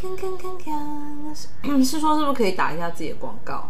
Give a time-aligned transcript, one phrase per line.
[0.00, 3.68] 看看看看，是说是不是可以打一下自己的广告？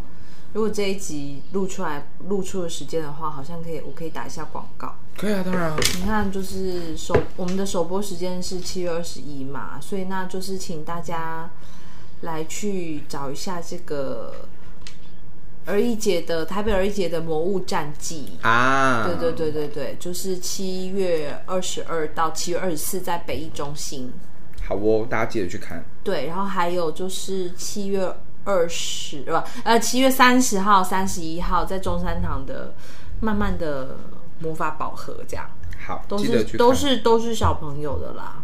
[0.52, 4.94] 如果这一集录出来录出的时间的话，好像可以，我可以打一下广告。
[5.16, 5.74] 可以啊，当然。
[5.96, 11.48] 你看，就是首我们的首播时间是七月二十一嘛，所以那就是请大家
[12.20, 14.34] 来去找一下这个
[15.64, 19.06] 儿艺节的台北儿艺节的《魔物战记》啊。
[19.06, 24.12] 对对对对对，就是七月二十二到七月二十四在北艺中心。
[24.68, 25.82] 好哦，大家记得去看。
[26.04, 28.14] 对，然后还有就是七月
[28.44, 29.32] 二十，不，
[29.64, 32.74] 呃，七月三十号、三十一号在中山堂的
[33.20, 33.96] 慢慢的
[34.40, 35.48] 魔法宝盒，这样。
[35.86, 38.42] 好，都是都是都是小朋友的啦。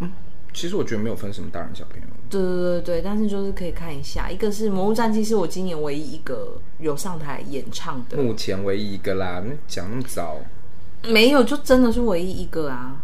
[0.00, 0.10] 嗯，
[0.52, 2.06] 其实我觉得没有分什么大人小朋友。
[2.28, 8.16] 对对对对，但是就是可以看一下，一个是《魔物战记》，是我今年唯一一个有上台演唱的。
[8.16, 10.38] 目前唯一一个啦，讲那么早。
[11.04, 13.00] 没有，就真的是唯一一个啊。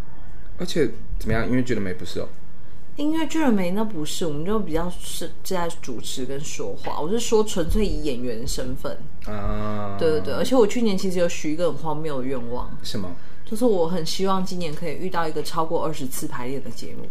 [0.58, 1.48] 而且怎么样？
[1.48, 2.28] 因为觉得美不是哦。
[3.00, 7.00] 音乐剧人没那不是，我们就比较是在主持跟说话。
[7.00, 8.94] 我是说纯粹以演员身份
[9.25, 10.34] 啊，对对对。
[10.34, 13.10] 而且我去年其实有许一个很荒谬的愿望，什么？
[13.47, 17.08] 就是我很希望今年可以遇到一个超过二十次排练的节目。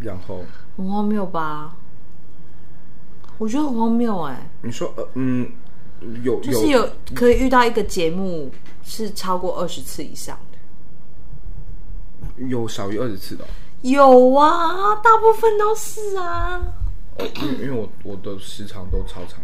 [0.00, 0.42] 然后
[0.78, 1.76] 很荒谬吧？
[3.36, 4.50] 我觉得很荒谬哎、欸。
[4.62, 5.52] 你说呃嗯，
[6.22, 8.50] 有就是有可以遇到一个节目
[8.82, 10.38] 是超过二十次以上
[12.38, 13.48] 的，有少于二十次的、哦。
[13.82, 16.60] 有啊，大部分都是啊。
[17.18, 17.26] 哦，
[17.60, 19.38] 因为我我的时长都超长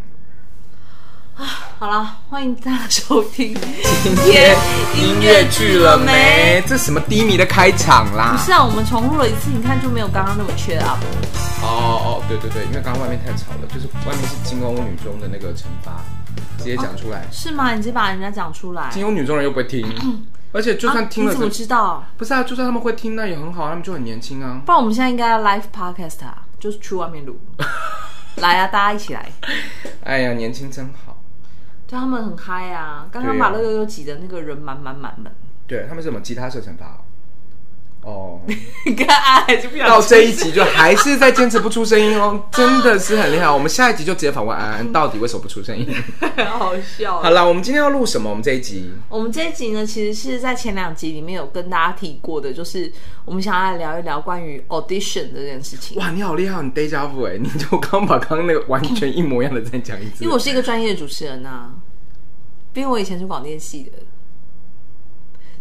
[1.37, 1.47] 啊。
[1.79, 3.55] 好了，欢迎大家收听
[4.03, 4.57] 今天
[4.97, 6.63] 音乐剧了没？
[6.67, 8.33] 这什么低迷的开场啦？
[8.37, 10.99] 不是啊，我们重录了一次，你看就没有刚刚那么缺啊。
[11.63, 16.01] 哦哦，对对对，因为刚刚外面太吵了，就是外面是金欧女中的那个惩罚，
[16.59, 17.27] 直接讲出来、哦。
[17.31, 17.73] 是吗？
[17.73, 18.91] 你直接把人家讲出来。
[18.91, 19.87] 金甌女中人又不会听。
[20.53, 22.05] 而且就算听了、啊，你怎么知道？
[22.17, 24.61] 不是啊，就算他们会听，那也很好，他们就很年轻啊。
[24.65, 27.39] 不然我们现在应该要 live podcast 啊，就是去外面录。
[28.37, 29.31] 来啊，大家一起来！
[30.05, 31.19] 哎呀，年轻真好。
[31.87, 33.07] 对，他们很嗨啊！
[33.13, 35.31] 刚刚马乐悠悠挤的那个人满满满满。
[35.67, 36.87] 对，他们是什么吉他社惩罚？
[36.87, 37.02] 哦，
[38.85, 39.07] 你看，
[39.87, 43.49] 到这一集就还是在坚持不出声音哦，真的是很厉害。
[43.49, 45.87] 我们下一集就直接访问安安，到底为什么不出声音？
[46.51, 47.21] 好笑。
[47.21, 48.29] 好了，我们今天要录什么？
[48.29, 52.91] 我们这一集，我们这一集呢，其实是在前两集里面有跟大家提过的，就是
[53.25, 55.97] 我们想要来聊一聊关于 audition 这件事情。
[55.99, 60.25] 哇，你好厉害，你 day job 哎，你就刚把刚刚那个完全一模一样的再讲一次。
[60.25, 61.71] 因为我是一个专业的主持人呐、啊，
[62.75, 63.93] 因为我以前是广电系的。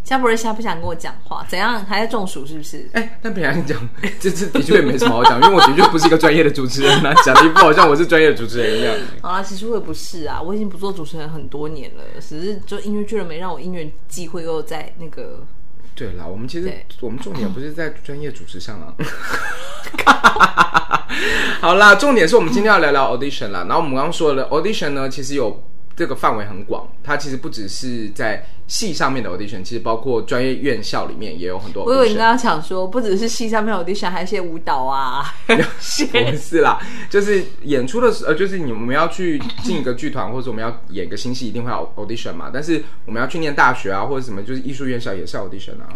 [0.04, 2.90] 嘉博瑞现在不想跟我讲话，怎样还在中暑是不是？
[2.94, 3.78] 哎、欸，但平常讲，
[4.20, 8.94] 这次的确也没什么好讲，因为我的确不是一个专业的主持人啊，讲的一副好像我是专业的主持人一样。
[9.22, 15.46] 好啦，其实我也不是啊，我已经不做主持人很多年了，只是就音乐剧了没让我音乐机会又在那个。
[15.94, 18.94] 对啦，我们其实我们重点不是在专业主持上啊。
[21.62, 23.66] 好啦，重点是我们今天要聊聊 audition 啦。
[23.68, 25.64] 然后我们刚刚说了 audition 呢，其实有。
[26.02, 31.86] 这个范围很广，它其实不只是在戏上面的 audition，其实包括专业院校里面也有很多。
[31.86, 42.50] 我以为你刚刚讲说，不只是戏上面 audition，还有一些舞蹈啊， 不是啦，就是演出的时候，呃，就是你我们要去进一个剧团，或者我们要演个新戏，一定会有 audition 嘛。
[42.52, 45.94] 但是我们要去念大学啊，或者什么，就是艺术院校也是 audition 啊。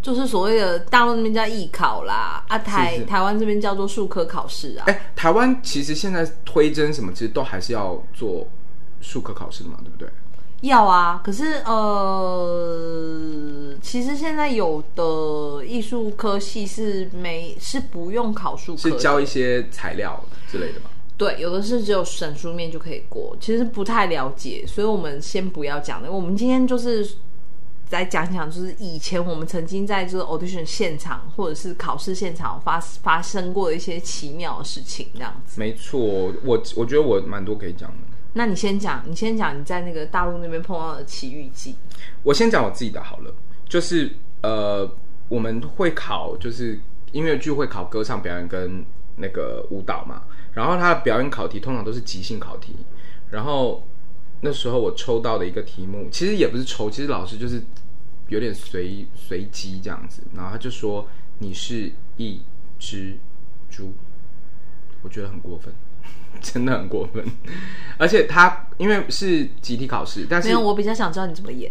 [0.00, 4.84] 就是所谓的大陆那边叫艺考啦，啊台台湾这边叫做术科考试啊。
[4.86, 8.46] 哎，台湾其实现在推甄什么，其实都还是要做。
[9.00, 10.08] 术科考试的嘛，对不对？
[10.62, 20.20] 要啊，可是呃，其实现在有的艺术科系是没是不用考术科，是教一些材料
[20.50, 20.90] 之类的吗？
[21.16, 26.10] 对，有的是只有审书面就可以过，其实不太了解，所以我们先不要讲了。
[26.10, 27.08] 我们今天就是
[27.90, 35.60] 来讲讲，就是以前我们曾经在这个 audition 现场或者是考试现场发发生过的一些奇妙的事情，这样子。
[35.60, 36.00] 没错，
[36.44, 38.07] 我我觉得我蛮多可以讲的。
[38.34, 41.74] 那你先讲，你先讲你在那个大陆那边碰到的奇遇记。
[42.22, 43.34] 我先讲我自己的好了，
[43.68, 44.12] 就是
[44.42, 44.88] 呃，
[45.28, 46.78] 我们会考，就是
[47.12, 48.84] 音乐剧会考歌唱表演跟
[49.16, 50.22] 那个舞蹈嘛。
[50.52, 52.76] 然后他的表演考题通常都是即兴考题。
[53.30, 53.82] 然后
[54.40, 57.62] 那时候我抽到的一个题目，其实也不是抽，其实老师就是
[58.28, 60.22] 有点随随机这样子。
[60.34, 61.06] 然后他就说，
[61.38, 62.40] 你是一
[62.78, 63.16] 只
[63.70, 63.92] 猪，
[65.02, 65.72] 我觉得很过分。
[66.40, 67.24] 真的很过分，
[67.98, 71.70] 而且他因为是集体考试，但是没有，我比较想知道你怎么演。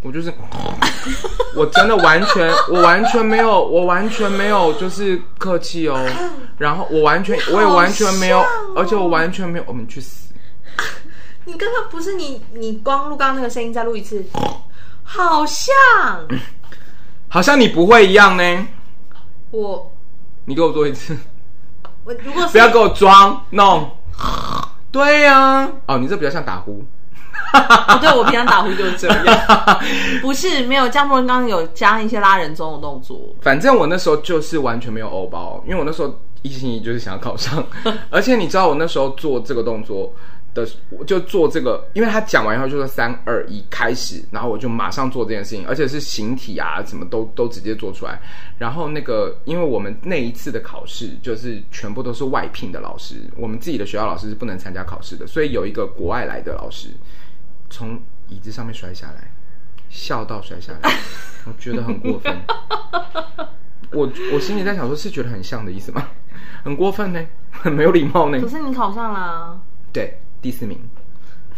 [0.00, 0.32] 我就是，
[1.56, 6.08] 我真的完全，我完全没有，我完全没有，就是客气哦。
[6.58, 8.40] 然后我完全，我也完全没有，
[8.76, 10.32] 而且我完全没有，我们去死！
[11.46, 14.24] 你刚刚不是你，你光录刚刚那个声音再录一次，
[15.02, 15.74] 好像，
[17.26, 18.68] 好像你不会一样呢。
[19.50, 19.92] 我。
[20.44, 21.16] 你给我做一次。
[22.08, 23.90] 我如果不要给我装弄。
[24.90, 26.82] 对呀、啊，哦，你这比较像打呼。
[28.00, 29.24] 对，我平常打呼就是这样。
[30.22, 30.88] 不是，没有。
[30.88, 33.18] 江博刚刚有加一些拉人中的动作。
[33.42, 37.62] 反正我那时候就是完全没有欧包，因为我那时候一心一意就是想要考上。
[38.08, 40.10] 而且你知道，我那时候做这个动作。
[40.54, 40.66] 的
[41.06, 48.20] 就做这个，因为他讲完以后就说三二一开始，然后我就马上做这件事情，而且是形体啊，什么都都直接做出来。
[48.58, 56.88] 然后那个，因为我们那一次的考试就是全部都是外聘的老师，我们自己的学校老师是不能参加考试的，所以有一个国外来的老师
[57.70, 59.30] 从椅子上面摔下来，
[59.88, 60.90] 笑到摔下来，
[61.44, 62.36] 我觉得很过分。
[63.92, 66.08] 我我心里在想说，是觉得很像的意思吗？
[66.64, 68.40] 很过分呢，很没有礼貌呢。
[68.40, 69.60] 可是你考上了啊，
[69.92, 70.18] 对。
[70.40, 70.78] 第四名，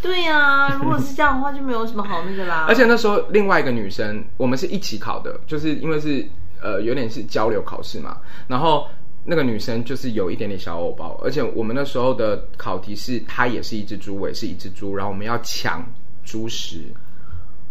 [0.02, 2.64] 对呀、啊， 如果是这样的话，就没有什么好那个啦。
[2.68, 6.26] 而且那时候另外一个女生，我们是一起考的，就是因为是
[6.62, 8.18] 呃有点是交流考试嘛。
[8.48, 8.88] 然后
[9.24, 15.84] 那个女生就是有一点点小偶包，而且我们那时候的考题是她也是一只猪，我也是一只猪，然后我们要抢
[16.24, 16.80] 猪食。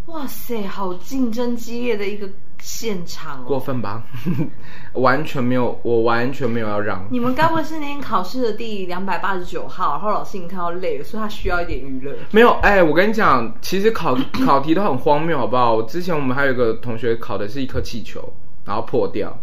[0.06, 2.28] 哇塞，好竞争激烈的一个
[2.60, 3.44] 现场哦！
[3.46, 4.02] 过分吧？
[4.94, 7.04] 完全没有，我完全没有要让。
[7.10, 9.92] 你们该不会是那天考试的第两百八十九号？
[9.92, 12.14] 然后老师已经看到累了，所以他需要一点娱乐。
[12.30, 15.80] 没有，哎，我跟你讲，其实考 考题都很荒谬，好不好？
[15.82, 18.32] 之前我们还有一个同学考的是一颗气球，
[18.64, 19.36] 然后破掉，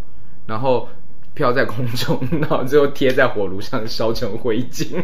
[0.45, 0.87] 然后
[1.33, 5.03] 飘在空中， 然后最后贴在火炉上烧成灰烬。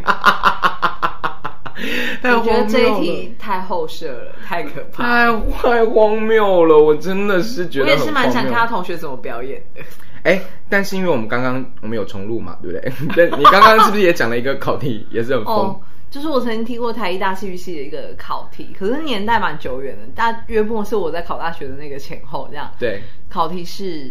[2.24, 6.78] 我觉得这一题太后设了，太可怕，太太荒谬了！
[6.78, 9.82] 我真的是觉得，我也是蛮想看他同学怎么表演的。
[10.24, 10.40] 哎，
[10.70, 13.30] 但是因为我们刚刚我们有重录嘛，对不对？
[13.38, 15.54] 你刚刚是不是也讲了一个考题，也是很疯？
[15.54, 22.72] 哦，就是我曾经听过台艺大戏剧系的一个考题，可是年代蛮久远的，大约莫是我在考大学的那个前后这样。
[22.80, 24.10] 对，考题是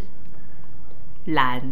[1.24, 1.62] 蓝，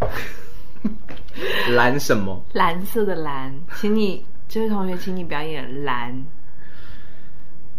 [1.74, 2.40] 蓝什么？
[2.52, 4.24] 蓝色的蓝，请你。
[4.52, 6.22] 这位同学，请你表演蓝。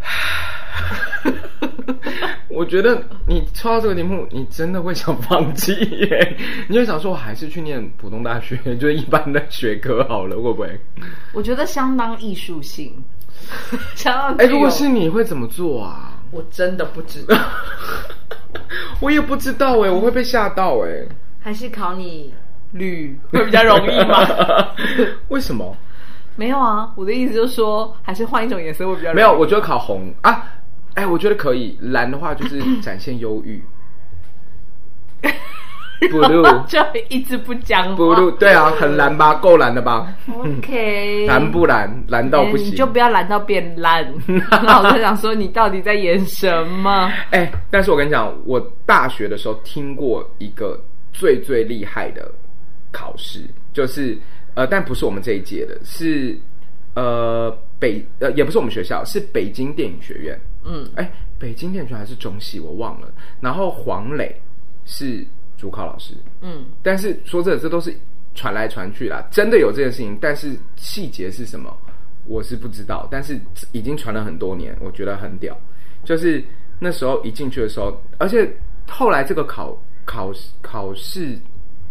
[2.50, 6.36] 我觉得你抽到这个题目，你真的会想放弃耶？
[6.68, 10.81] 你会想说，我还是去念普通大学， 就是一般的学科好了，会不会？
[11.31, 12.92] 我觉得相当艺术性，
[13.94, 14.36] 相当。
[14.38, 16.24] 哎，如果是你会怎么做啊？
[16.31, 17.38] 我真的不知道，
[19.00, 21.06] 我也不知道哎，我会被吓到哎。
[21.40, 22.34] 还是考你
[22.72, 24.28] 绿会比较容易吗？
[25.30, 25.78] 为什么？
[26.36, 29.14] 没有啊，我的意思就是说，还是换一种颜色会比较。
[29.14, 30.46] 没有，我觉得考红啊，
[30.96, 31.78] 哎，我觉得可以。
[31.80, 33.64] 蓝的话就是展现忧郁。
[36.10, 37.96] Blue 就一直不讲。
[37.96, 41.26] Blue 对啊，很蓝吧，够蓝的吧？OK。
[41.30, 42.04] 蓝不蓝？
[42.08, 42.68] 蓝到不行。
[42.68, 44.06] 你就不要蓝到变烂。
[44.28, 47.10] 那我在想说，你到底在演什么？
[47.32, 50.78] 哎，但是我跟你讲，我大学的时候听过一个
[51.14, 52.30] 最最厉害的
[52.92, 54.18] 考试，就是。
[54.56, 56.38] 呃，但不是我们这一届的，是
[56.94, 60.40] 呃北呃也不是我们学校，是北京电影学院。
[60.64, 63.12] 嗯，哎，北京电影学院还是中戏，我忘了。
[63.42, 64.40] 然后黄磊
[64.86, 65.26] 是
[65.58, 66.14] 主考老师。
[66.42, 67.92] 嗯，但是说这这都是
[68.36, 71.76] 传来传去啦，真的有这件事情，但是细节是什么，
[72.26, 73.08] 我是不知道。
[73.10, 73.40] 但是
[73.72, 75.58] 已经传了很多年，我觉得很屌。
[76.04, 76.44] 就是
[76.80, 78.48] 那时候一进去的时候，而且
[78.88, 79.76] 后来这个考
[80.06, 81.38] 考考试。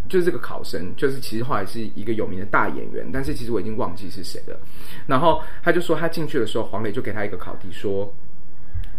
[0.08, 4.58] 就是这个考生，就是其实后来是一个有名的大演员，但是其实我已经忘记是谁了。
[5.06, 8.12] 然后他就说，他进去的时候，黄磊就给他一个考题，说：“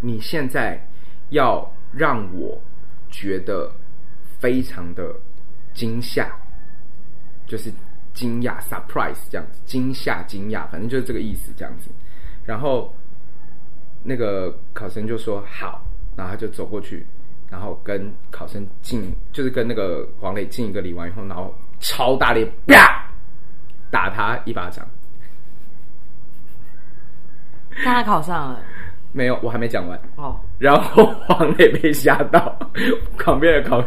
[0.01, 0.83] 你现在
[1.29, 2.59] 要让我
[3.11, 3.71] 觉得
[4.39, 5.13] 非常的
[5.73, 6.35] 惊吓，
[7.45, 7.71] 就是
[8.13, 11.91] 惊讶 （surprise） 这样子，惊吓、惊讶，反正就是这个意思这样子。”
[12.45, 12.93] 然后
[14.03, 15.85] 那个考生就说：“好。”
[16.15, 17.05] 然后他就走过去。
[17.53, 23.05] 然后跟考生敬，就是跟那个黄磊敬一个礼完以后，然后超大力啪
[23.91, 24.83] 打他一巴掌。
[27.85, 28.59] 但他考上了？
[29.11, 30.01] 没有，我还没讲完。
[30.15, 30.35] 哦。
[30.57, 32.57] 然后黄磊被吓到，
[33.19, 33.83] 旁边的考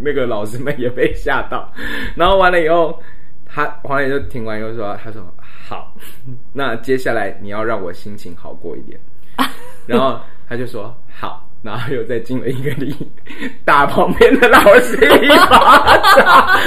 [0.00, 1.68] 那个老师们也被吓到。
[2.14, 3.02] 然后完了以后，
[3.44, 5.92] 他黄磊就听完以后说：“他说好，
[6.54, 9.00] 那接下来你要让我心情好过一点。
[9.86, 12.94] ”然后他就说：“好。”然后又再进了一个礼，
[13.64, 16.58] 打旁边的老师一巴掌。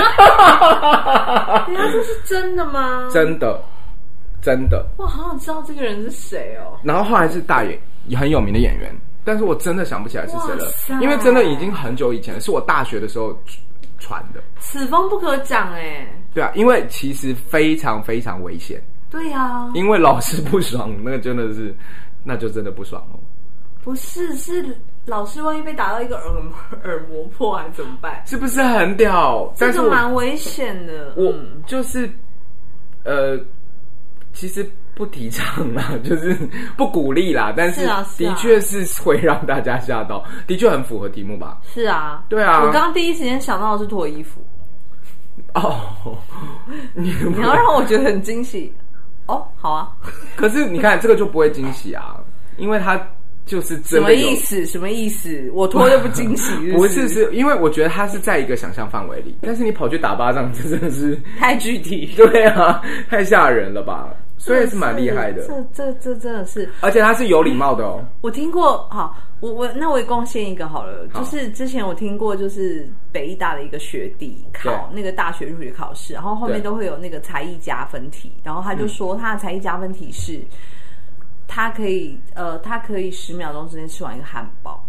[1.69, 3.07] 你说这是真的吗？
[3.11, 3.61] 真的，
[4.41, 4.85] 真的。
[4.97, 6.77] 哇，好想知道这个人是谁哦。
[6.83, 7.79] 然后后来是大演，
[8.17, 8.93] 很有名的演员，
[9.23, 10.67] 但是我真的想不起来是谁了，
[11.01, 13.33] 因为真的已经很久以前了，是我大学的时候
[13.97, 14.41] 传的。
[14.59, 16.05] 此风不可长哎。
[16.33, 18.81] 对啊，因为其实非常非常危险。
[19.09, 19.71] 对呀、啊。
[19.73, 21.73] 因为老师不爽，那个真的是，
[22.23, 23.19] 那就真的不爽哦。
[23.83, 26.39] 不是，是老师万一被打到一个耳
[26.83, 28.21] 耳膜破，还怎么办？
[28.27, 29.51] 是不是很屌？
[29.57, 31.13] 这个蛮危险的。
[31.17, 31.33] 我
[31.65, 32.07] 就是，
[33.03, 33.39] 呃，
[34.33, 36.37] 其实不提倡啦， 就是
[36.77, 37.51] 不鼓励啦。
[37.57, 37.87] 但是
[38.23, 41.59] 的确是会让大家吓到， 的确很符合题目吧？
[41.63, 42.63] 是啊，对啊。
[42.63, 44.39] 我刚刚第一时间想到的是脱衣服。
[45.55, 46.15] 哦，
[46.93, 48.71] 你你要让我觉得很惊喜。
[49.25, 49.91] 哦，好啊。
[50.35, 52.17] 可是你看这个就不会惊喜啊，
[52.57, 53.01] 因为他。
[53.51, 54.65] 就是什么意思？
[54.65, 55.51] 什么意思？
[55.53, 57.01] 我脱就不惊喜 是不是？
[57.01, 64.07] 不是，是因为我觉得他是在一个想象范围里，但是你跑去打巴掌，这真的是太具体， 对啊，太吓人了吧？
[64.37, 65.45] 所以是蛮厉害的。
[65.45, 68.01] 这这这真的是，而且他是有礼貌的哦。
[68.21, 80.39] 我听过，好，我我那我也贡献一个好了，就是之前我听过，就是北艺大的一个学弟考那个大学入学考试，然后后面都会有那个才艺加分题，然后他就说他的才艺加分题是。
[81.53, 84.81] 他可以，呃，他可以十秒钟之间吃完一个汉堡，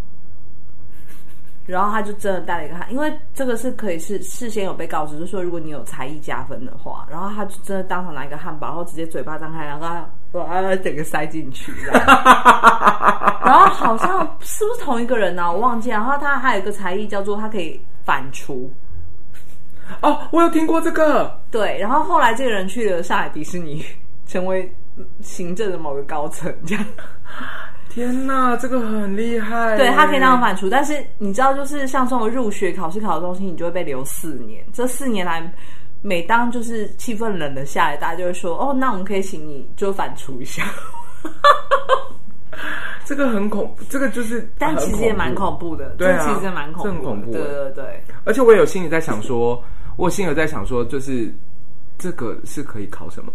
[1.67, 15.51] 然后他就真的带了一个汉，因为这个是可以是事先有被告知，就是说如果你有才艺加分的话，然后他就真的当场拿一个汉堡，然后直接嘴巴张开，然后他啊整个塞进去， 然后好像是不是同一个人呢、啊？
[15.51, 15.97] 我忘记了。
[15.97, 18.69] 然后他还有一个才艺叫做他可以反刍，
[20.01, 21.77] 哦，我有听过这个，对。
[21.81, 23.85] 然后后来这个人去了上海迪士尼，
[24.29, 24.73] 成为。
[25.21, 26.85] 行政的某个高层这样，
[27.89, 29.77] 天哪，这个很厉害。
[29.77, 34.65] 对，他可以当反刍，但是你知道，就是像这种入学考试考的东西，你就会被留四年。
[34.73, 35.53] 这四年来，
[36.01, 40.65] 每当就是气氛冷了下来，大家就会说：“哦，那我们可以请你就反刍一下。”
[43.05, 45.91] 这个很恐，这个就是，但其实也蛮恐怖的。
[45.99, 47.33] 对啊，其实蛮恐怖，很恐怖。
[47.33, 48.03] 对对对。
[48.25, 49.63] 而且我也有心里在想说，
[49.97, 51.33] 我心里在想说，就是
[51.99, 53.33] 这个是可以考什么？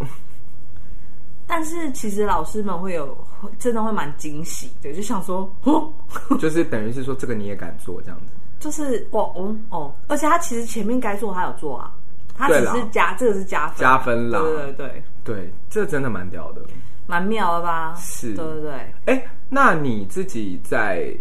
[1.47, 3.17] 但是其实老师们会有
[3.57, 5.91] 真的会蛮惊喜的，就想说，哦，
[6.39, 11.93] 就是等于是说这个你也敢做这样子，就是哦哦哦，而且他其实前面该做他有做啊，
[12.35, 13.77] 他只是加这个是加分。
[13.79, 15.03] 加分啦，对对对。
[15.23, 16.61] 对，这真的蛮屌的，
[17.05, 17.93] 蛮妙的吧？
[17.97, 18.93] 是，对对对。
[19.07, 21.13] 哎，那你自己在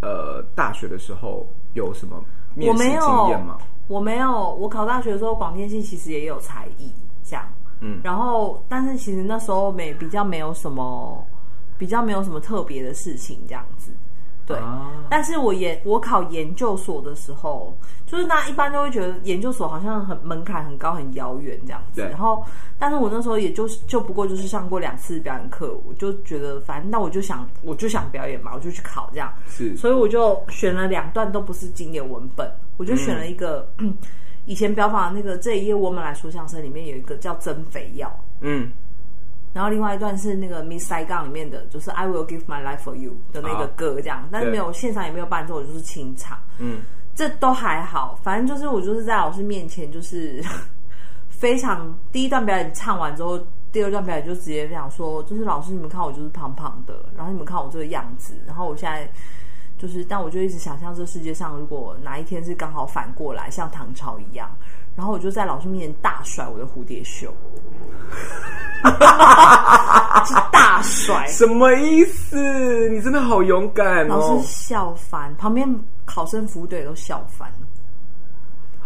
[0.00, 2.22] 呃大学的时候有什么
[2.54, 3.58] 面试经验吗？
[3.88, 6.92] 我没有，我考大学的时候广电系其实也有才艺。
[7.80, 11.24] 嗯，然后，但是其实那时候没比较没有什么，
[11.76, 13.90] 比较没有什么特别的事情这样子，
[14.46, 14.56] 对。
[14.58, 22.00] 啊、但是我研我考研究所的时候，就是大家一般都会觉得研究所好像很门槛很高很遥远这样子。
[22.00, 22.42] 对然后，
[22.78, 29.30] 但是我那时候也就就不过就是上过两次表演课，我就觉得反正那我就想我就想表演嘛，我就去考这样。
[29.48, 33.68] 是，所以我就选了两段都不是经典文本，我就选了一个。
[33.78, 33.94] 嗯
[34.46, 38.10] 以前标榜那个这一页我们来说相声里面有一个叫增肥药，
[38.40, 38.70] 嗯，
[39.52, 46.78] 然后另外一段是那个 Miss Saigon 里面的，就是 I will give my life for you 的那个歌这样，但是没有现场也没有伴奏，就是清唱，嗯，
[47.14, 50.40] 这都还好，反正就是我就是在老师面前就是
[51.28, 53.38] 非常第一段表演唱完之后，
[53.72, 59.10] 第二段表演就直接这样说，就是老师你们看我就是胖胖的，然后你们看我这个样子，然后我现在。
[59.78, 64.50] 就是，但我就一直想象这世界上，如果哪一天是刚好反过来，像唐朝一样，
[64.96, 67.30] 然后我就在老师面前大甩我的蝴蝶袖，
[70.24, 72.88] 是大甩，什么意思？
[72.88, 74.16] 你真的好勇敢哦！
[74.16, 75.68] 老师笑翻，旁边
[76.04, 77.52] 考生服务队都笑翻。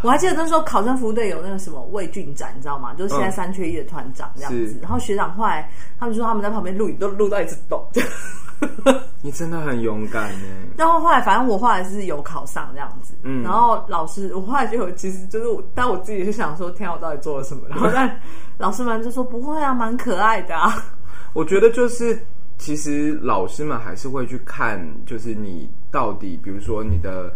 [0.03, 2.95] 我还记得那时候考生服务队有那个什么魏俊展，你知道吗？
[2.95, 4.57] 就是现在三缺一的团长这样子。
[4.57, 7.87] 嗯、然后学长后来他们说他们在旁边录影，都录到一直抖。
[9.23, 10.47] 你真的很勇敢呢。
[10.76, 13.14] 然后后来，反正我后来是有考上这样子。
[13.23, 13.43] 嗯。
[13.43, 17.62] 然后老师，我后来就有，其实就是我，但我自己是想说，天啊，我到底做了什么？
[17.69, 18.21] 然后 但
[18.59, 20.73] 老师们就说不会啊，蛮可爱的啊。
[21.33, 22.19] 我觉得就是，
[22.59, 27.33] 其实老师们还是会去看，就是你到底，比如说你的。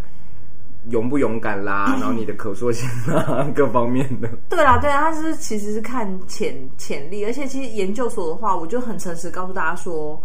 [0.90, 4.28] 勇不勇敢啦，然后你的可塑性啊，各方面的。
[4.50, 10.22] 对啦，对啊，他是其实是看潜潜力，而且其实研究所的话，我就很诚实告诉大家说，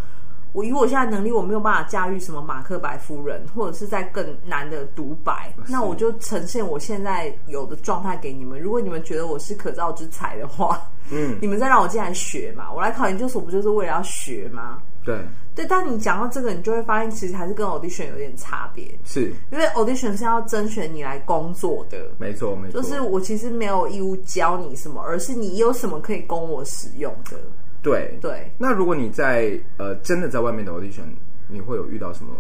[0.51, 8.59] 我以我现在能力，我没有办法驾驭什么马克白夫人，或者是在更难的独白，那我就呈现我现在有的状态给你们。
[8.59, 14.81] 如果你们觉得我是可造之材的话，嗯， 你们再让我进来学嘛，我来考研究所不就是为了要学吗？
[15.05, 15.17] 对
[15.55, 18.85] 对，但你讲到这个，你就会发现，其实还是跟 audition 有点差别。
[19.05, 22.81] 是，因为 audition 是要甄选你来工作的，没错没错。
[22.81, 27.37] 就是我其实没有义务教你什么，而是你有什么可以供我使用的。
[27.81, 28.51] 对对。
[28.57, 31.09] 那如果你在呃真的在外面的 audition，
[31.47, 32.33] 你会有遇到什么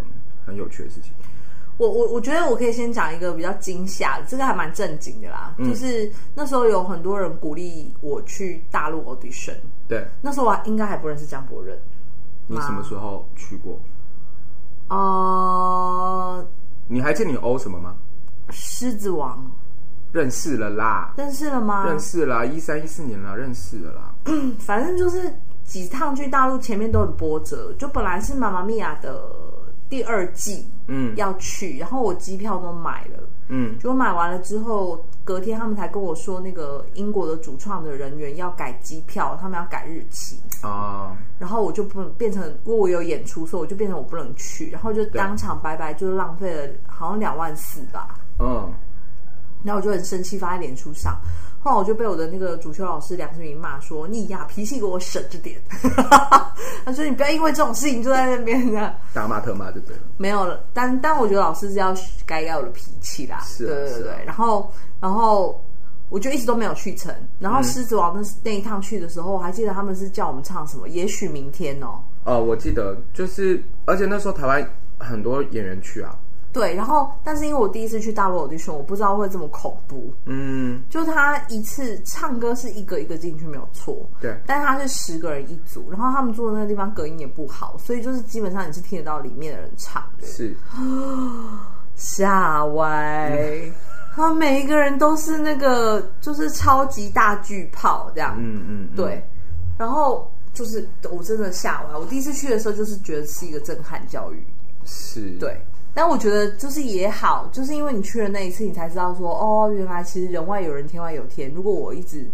[0.45, 1.11] 很有趣的事情？
[1.77, 5.55] 我我我觉得我可以先讲一个比较惊吓，这个还蛮正经的啦。
[5.57, 9.55] 嗯、就是那时候有很多人鼓励我去大陆 audition，
[9.87, 11.79] 对，那时候我应该还不认识江博仁。
[12.47, 13.79] 你什么时候去过？
[14.89, 16.45] 呃，
[16.87, 17.95] 你还记得你欧什么吗？
[18.49, 19.49] 狮子王。
[20.11, 21.85] 认识了啦，认识了吗？
[21.85, 24.08] 认识了，一三一四年了，认识了啦。
[24.59, 25.33] 反正就是
[25.63, 27.73] 几趟去大陆，前面都很波折。
[27.77, 29.23] 就本来是《妈妈咪呀》的
[29.87, 41.17] 第二季，嗯，要去，然后我机票都买了，嗯，结果买完了之后，隔天他们才跟我说，那个英国的主创的人员要改机票，他们要改日期啊。
[41.37, 48.19] 然后我就不能变成，因为我有演出，所以我就变成我不能去，然后就当场白白就浪费了，好像两万四吧。
[48.39, 48.71] 嗯。
[49.63, 51.19] 然后我就很生气，发在脸书上。
[51.61, 55.59] 后来我就被我的那个主修老师梁志明骂说：“你呀，脾气给我省着点。
[56.85, 61.93] ”他说：“你不要因为这种事情就在那边这样大骂特骂就对了。”没有了，但但我觉得老师是要
[62.25, 63.41] 该要有的脾气啦。
[63.45, 64.11] 是、啊，对对对。
[64.11, 65.61] 啊、然后，然后
[66.09, 67.13] 我就一直都没有去成。
[67.39, 70.87] 然后狮子王那那一趟去的时候，我还记得他们是叫我们唱什么？
[70.87, 71.99] 也许明天哦。
[72.23, 74.65] 哦，我记得，就是而且那时候台湾
[74.97, 76.17] 很多演员去啊。
[76.59, 80.13] 对，然后但是因为我第一次去大陆 audition，我不知道会这么恐怖。
[80.25, 90.27] 嗯，就他一次唱歌是一个一个进去没有错，对，但他是十个人一组，然后他们住的那个地方隔音也不好，所以就是基本上你是听得到里面的人唱的。
[90.27, 90.53] 是，
[91.95, 93.71] 吓歪，
[94.13, 98.35] 他们每一个人都是那个就是超级大巨炮这样。
[98.37, 99.23] 嗯嗯，对，
[99.77, 104.45] 然后就是我真的吓歪，我第一次去的时候就是觉得是一个震撼教育。
[104.83, 105.57] 是，对。
[105.99, 111.51] 但我觉得就是也好，就是因为你去了那一次，你才知道说哦，原来其实人外有人，天外有天。
[111.53, 112.25] 如果我一直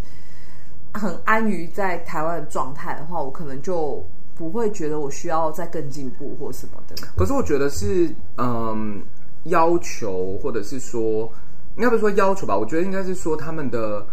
[0.93, 4.05] 很安于在台湾的状态的话，我可能就
[4.36, 6.95] 不会觉得我需要再更进步或什么的。
[7.17, 8.07] 可是我觉得是
[8.38, 9.01] 嗯，
[9.45, 11.27] 要求或者是说，
[11.75, 12.55] 应该不是说要求吧？
[12.55, 14.05] 我觉得应该是说他们的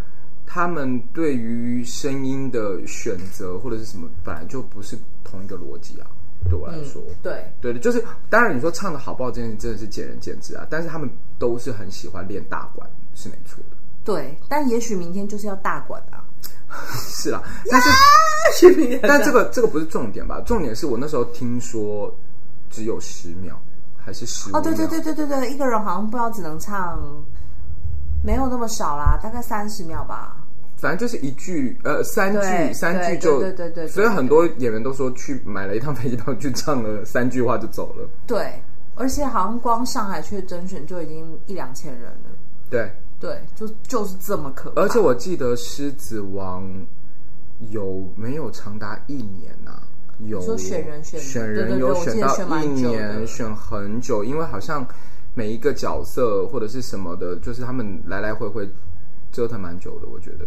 [0.46, 6.06] 他们对于声音的选择或者是什么，本来就不是同一个逻辑啊。
[6.48, 10.66] 对我来说，嗯、对对的，就是当然你说唱的好不好这件事真的是见仁见智啊。
[10.70, 11.08] 但是他们
[11.38, 13.76] 都是很喜欢练大管，是没错的。
[14.04, 16.24] 对，但也许明天就是要大管啊。
[17.06, 20.40] 是啦，但是 但这个这个不是重点吧？
[20.46, 22.10] 重点是我那时候听说
[22.70, 23.60] 只有十秒，
[23.96, 24.58] 还是十秒？
[24.58, 26.98] 哦，对对对对对对，一个人好像不知道只能唱，
[28.24, 30.41] 没有那么少啦，大概三十秒吧。
[30.82, 38.04] 反正就是一句，呃，三句，三句就，对对对，所以很多演员都说去买了一趟飞机票，去唱了三句话就走了。
[38.26, 38.60] 对，
[38.96, 42.30] 而且好像光上海去甄选就已经一两千人了。
[42.68, 42.90] 对
[43.20, 44.82] 对，就就是这么可怕。
[44.82, 46.64] 而且我记得《狮子王》
[47.70, 49.82] 有没有长达一年呐、啊？
[50.26, 54.84] 有说选人选选人有选到一年，选很久，因为好像
[55.32, 58.68] 每一个角色或者是什么的，就是他们来来回回。
[59.32, 60.46] 折腾蛮久的，我觉得。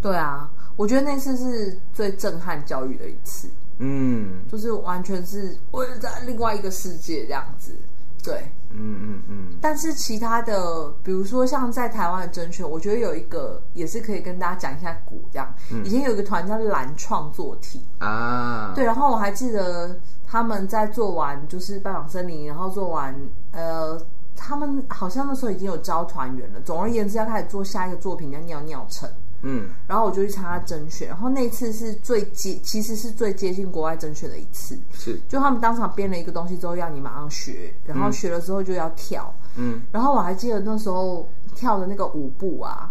[0.00, 3.48] 对啊，我觉得那次是最震撼教育的一次。
[3.78, 7.74] 嗯，就是完全是我在另外一个世界这样子。
[8.22, 9.46] 对，嗯嗯嗯。
[9.50, 15.52] 嗯，但是其他的，比如说像在台湾的甄选，我觉得有一个也是可以跟大家讲一下鼓这样。
[15.72, 23.14] 嗯、以前有一个团叫蓝创作体啊，对，然后我还记得他们在做完就是拜访森林，然后做完
[23.52, 24.00] 呃。
[24.36, 26.60] 他们好像那时候已经有招团员了。
[26.60, 29.08] 总而言之，要开始做下一个作品叫《尿尿城》。
[29.42, 34.76] 嗯，然后我就去参加甄选，然后那次是最接，其实是最接近国外甄选的一次。
[34.92, 39.32] 是，就他们当场编了一个东西之后，要你马上学，然后学了之后就要跳。
[39.56, 42.90] 嗯，然后我还记得那时候跳的那个舞步啊，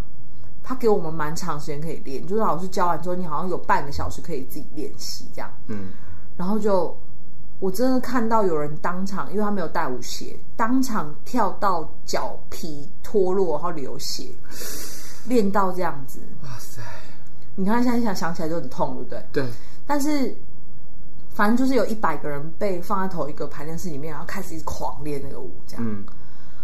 [0.63, 5.51] 他给我们蛮长时间可以练，就是老师教完之后，你好像有半个小时可以自己练习这样。
[5.67, 5.87] 嗯，
[6.37, 6.95] 然后就。
[7.59, 14.25] 我真的看到有人当场，因为他没有带舞鞋，当场跳到脚皮脱落，然后流血，
[15.25, 16.19] 练到这样子。
[16.43, 16.81] 哇塞！
[17.55, 19.25] 你看现在想想起来就很痛，对不对？
[19.31, 19.45] 对。
[19.87, 20.35] 但是，
[21.29, 26.05] 反正就是有一百个人被放在同一个排练室里面，然后开始一直狂练那个舞，这样，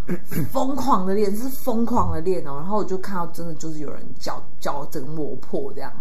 [0.08, 0.18] 嗯、
[0.52, 2.56] 疯狂的练，是疯狂的练哦。
[2.58, 5.92] 然后我就看到，真的就是有人脚脚整个磨破这样，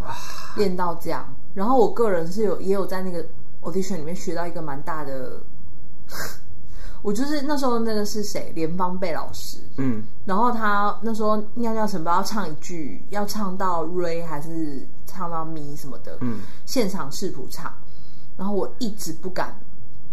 [0.00, 0.14] 哇！
[0.56, 3.22] 练到这样，然后我个人是有也有在那个。
[3.64, 5.40] Audition 里面学到一个蛮大的，
[7.02, 8.52] 我就是那时候那个是谁？
[8.54, 17.72] 连芳贝老师，嗯，然后他那时候尿尿城不要唱一句，要唱到 re 还是唱到咪什么的，嗯，现场试谱唱，
[18.36, 19.54] 然后我一直不敢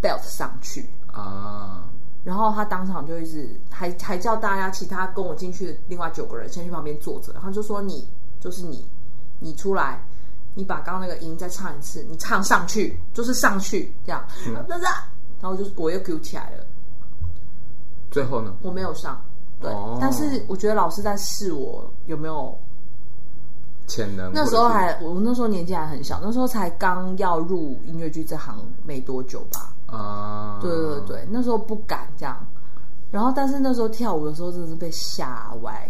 [0.01, 0.89] belt 上去。
[1.13, 1.89] 啊，
[2.23, 8.07] 然后他当场就一直还还叫大家其他跟我进去的另外九个人先去旁边坐着，然后就说你
[8.39, 8.85] 就是你，
[9.39, 10.01] 你出来。
[10.53, 14.53] 你把刚刚那个音再唱一次，你唱上去就是上去这样，嗯、
[15.39, 16.65] 然后就我又 Q 起来了。
[18.09, 18.53] 最后呢？
[18.61, 19.19] 我没有上，
[19.59, 22.57] 对，哦、但是我觉得老师在试我有没有
[23.87, 24.31] 潜能。
[24.33, 29.73] 那时候还我那时候年纪还很小，那时候才刚要入音乐剧这行没多久吧。
[29.87, 30.59] 啊。
[30.61, 32.37] 对对对，那时候不敢这样。
[33.09, 35.89] 然后，但是那时候跳舞的时候，真的是被吓歪。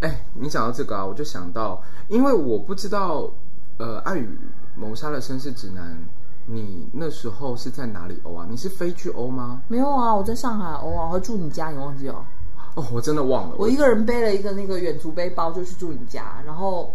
[0.00, 3.30] 哎，你讲到这个啊，我就想到，因为我不知道，
[3.78, 4.28] 呃，爱与
[4.74, 5.96] 谋杀的绅士指南，
[6.46, 8.46] 你那时候是在哪里欧啊？
[8.48, 9.62] 你是飞去欧吗？
[9.68, 12.24] 没有啊，我在上海欧啊，我住你家，你忘记哦？
[12.74, 13.56] 哦，我真的忘了。
[13.58, 16.92] 我一个人背了一个那个远足背包，就去住你家，然后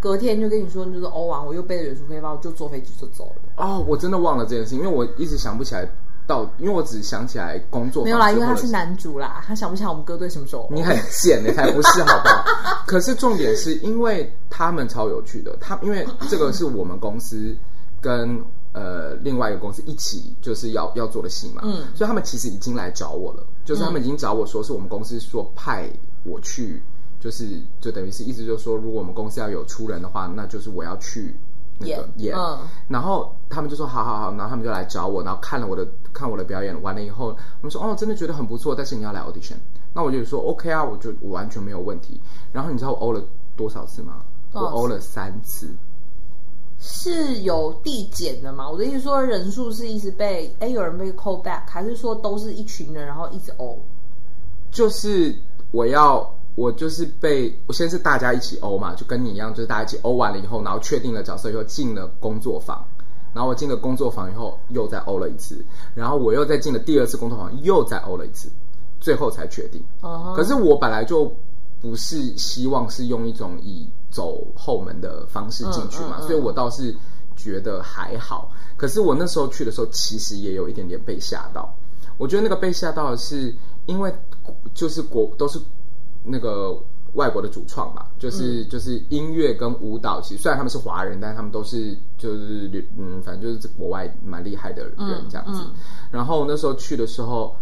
[0.00, 3.64] 隔天就跟你说，就是欧完，我又背了远足背包，就坐飞机就走了。
[3.64, 5.88] 哦，我真的忘了这件事，因为我一直想不起来。
[6.26, 8.04] 到，因为我只想起来工作。
[8.04, 10.68] 没有啦，因为他是男主啦，他想不起来我们歌队什么时候。
[10.70, 12.44] 你很贱，你才不是好不好？
[12.86, 17.56] 可是重点是因为他们超有趣的，他因为这个是我们公司
[18.00, 25.88] 跟呃另外一个公司一起就是要要做的戏嘛，嗯，所以他们其实已经来找我了，就是他们已经找我说是我们公司说派
[26.24, 26.82] 我去，
[27.20, 31.34] 就是就等于是意思就是说，如果我们公司要有出人的话，那就是我要去。
[31.76, 32.56] 那个演，嗯，
[32.86, 35.84] 然后他们就说好好好，然后他们就来找我，然后看了我的
[36.14, 39.56] 看我的表演完了以后，我们说哦，真的觉得很不错，但是你要来 audition，
[39.92, 42.18] 那我就说 OK 啊，我就我完全没有问题。
[42.52, 43.20] 然后你知道我欧了
[43.56, 44.24] 多少次吗？
[44.52, 45.68] 我欧了三次，
[46.78, 48.70] 是有递减的吗？
[48.70, 53.78] 我的意思说人数是一直被哎有人被 call back，还是说都是一群人然后一直欧？
[54.70, 55.36] 就是
[55.72, 56.32] 我要。
[56.56, 62.86] 我就是被我先是大家一起欧嘛，就跟你一样，就是大家一起欧完了以后，然后确定了角色以后进了工作坊，
[63.34, 65.62] 然后我进了工作坊以后又再欧了一次，
[65.94, 68.48] 然后我又再进了第二次工作坊又再欧了一次，
[69.00, 69.84] 最后才确定。
[70.00, 70.34] Uh huh.
[70.34, 71.30] 可是我本来就
[71.80, 76.26] 不是希望是用一种以走后门的方式进去嘛，uh, uh, uh.
[76.28, 76.96] 所以我倒是
[77.36, 78.50] 觉得还好。
[78.76, 81.74] 可是我那时候去的时候，其实也有一点点被吓到。
[82.16, 83.54] 我觉得那个被吓到的是
[83.86, 84.14] 因为
[84.72, 85.60] 就是国都是。
[86.26, 86.74] 那个
[87.14, 94.94] 外国的主创吧，就是、嗯、就是音乐跟舞蹈，其实虽然他们是华人，但是他们都是就是嗯，反正就是国外蛮厉害的人
[95.28, 95.60] 这样子。
[95.62, 95.74] 嗯嗯、
[96.10, 97.56] 然后那时候去的时候，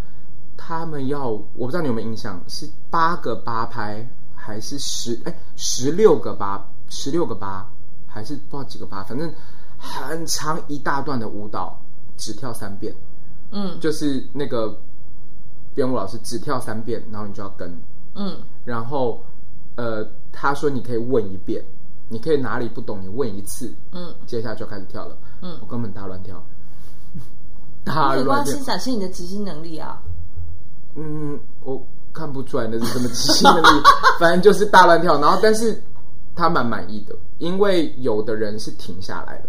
[0.57, 7.69] 他们要我不知道你有没有印象，是八个八拍还是十哎十六个八十六个八
[8.07, 9.33] 还是不知道几个八，反正
[9.79, 11.79] 很长一大段的舞蹈，
[12.17, 12.95] 只跳三遍。
[13.51, 14.75] 嗯，就是那个
[15.75, 17.79] 编舞老师只跳三遍，然后你就要跟。
[18.15, 18.37] 嗯，
[18.67, 19.23] 然后，
[19.77, 21.65] 呃，他说你可以问一遍，
[22.09, 26.43] 你可以哪里不懂你问一次，嗯，接下来就开始跳了，嗯，我根本大乱跳，
[27.85, 30.01] 大乱跳，是，展现你的执行能力啊，
[30.95, 33.83] 嗯，我看不出来那是什么执行能力，
[34.21, 35.83] 反正就是大乱跳，然后但是
[36.35, 39.49] 他蛮满意的，因为有的人是停下来的。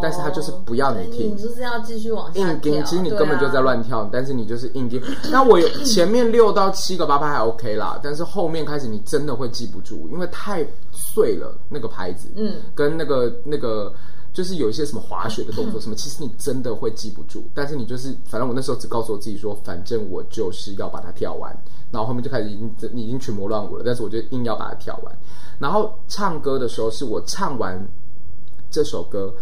[0.00, 2.52] 但是他就是不要你听，你就是要继续往下跳。
[2.52, 5.02] 硬听，其实你根本就在乱跳，啊、但是你就是硬听。
[5.30, 13.92] 那我有前面六到七个八拍还 OK 啦，但是后面开始你真的会记不住，因为太碎了那个拍子，嗯，跟那个那个
[14.32, 17.44] 就是有一些什么滑雪的动作什么，其实你真的会记不住。
[17.54, 21.54] 但是你就是，反正我那时候只告诉我自己说，反正我就是要把它跳完。
[21.90, 25.14] 然后后面就开始已经你已经群魔乱舞了，但是我就硬要把它跳完。
[25.58, 27.78] 然后唱歌的时候，是我唱完
[28.70, 29.32] 这首歌。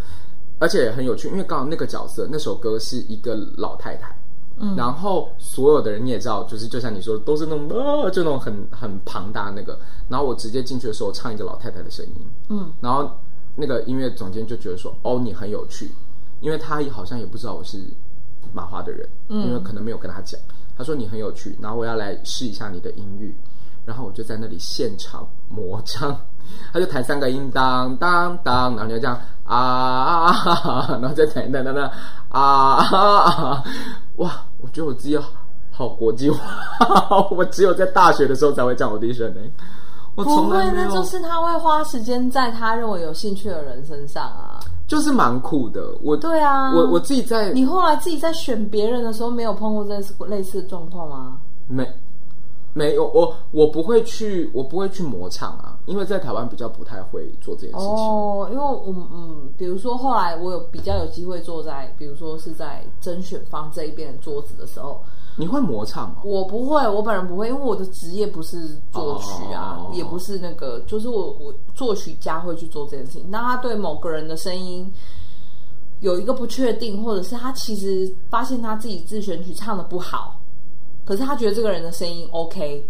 [0.61, 4.15] 而且也很有趣，因为刚好那个角色那首歌是一个老太太，
[4.59, 9.77] 嗯，然后所有的人你也知道，就是就像你说的，都是那种啊，就那种很很庞大那个。
[10.07, 13.11] 然后我直接进去的时候唱一个老太太的声音，嗯，然后
[13.57, 15.91] 那个音乐总监就觉得说，哦，你很有趣，
[16.41, 17.83] 因为他好像也不知道我是
[18.53, 20.39] 马华的人，嗯，因为可能没有跟他讲，
[20.77, 23.35] 他说你很有趣，然后我要来试一下你的音域，
[23.87, 26.21] 然后我就在那里现场魔唱。
[26.73, 30.31] 他就弹三个音，当当当，然后就这样啊
[31.01, 31.85] 然后再弹弹弹弹
[32.29, 33.65] 啊啊，
[34.17, 34.31] 哇！
[34.63, 35.19] 我觉得我自己
[35.71, 36.39] 好国际化，
[37.33, 39.41] 我只有在大学的时候才会这样 audition 呢。
[40.17, 40.89] 我从来没有。
[40.89, 45.83] 不会，那就是他会花时间在他认为有兴趣的人身上啊，就是蛮酷的。
[46.03, 49.95] 我对啊，我我自己在，你后来自己在选别人的时候，没有碰过这
[50.27, 51.39] 类似的状况吗？
[51.67, 51.89] 没。
[52.73, 57.89] 没有我，我不会去，我不会去模唱啊，因为在台湾比较不太会做这件事情。
[57.89, 65.03] 哦，因为我嗯，比如说后来我有比较有机会坐在，比如说是在甄选方这一边的桌子的时候，
[65.37, 66.17] 你会模唱吗？
[66.25, 73.27] 我不会，我本人不会，因为我的职业不是作曲啊，哦、也不是那个，就是我我作曲家会去做这件事情。
[73.29, 74.89] 那他对某个人的声音
[75.99, 80.40] 有一个不确定，或者是他其实发现他自己自选曲唱的不好。
[81.11, 82.87] 可是他觉得这个人的声音 OK，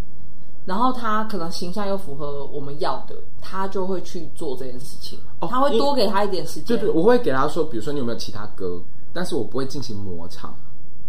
[0.67, 5.19] 然后他可能形象又符合我们要的，他就会去做这件事情。
[5.41, 6.79] 哦、他会多给他一点时间。
[6.79, 8.79] 就是我会给他说，比如说你有没有其他歌，
[9.15, 10.55] 但是我不会进行模唱。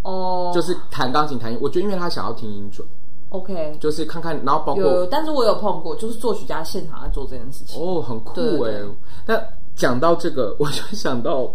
[0.04, 2.88] 哦，就是弹钢琴弹音，我觉得因为他想要听音准。
[3.28, 7.78] OK，就是看看，然后包括有，但是我有碰过，就是作曲家现场在做这件事情。
[7.78, 8.82] 哦，很酷哎。
[9.26, 9.38] 那
[9.76, 11.52] 讲到这个， 我就想到